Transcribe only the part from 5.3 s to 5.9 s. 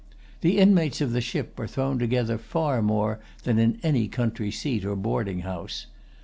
house.